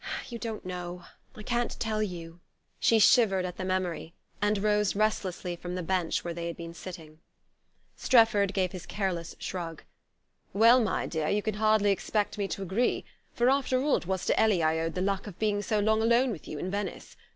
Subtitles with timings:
[0.29, 1.05] You don't know....
[1.35, 2.39] I can't tell you...."
[2.79, 6.73] She shivered at the memory, and rose restlessly from the bench where they had been
[6.73, 7.19] sitting.
[7.95, 9.83] Strefford gave his careless shrug.
[10.53, 14.25] "Well, my dear, you can hardly expect me to agree, for after all it was
[14.25, 17.15] to Ellie I owed the luck of being so long alone with you in Venice.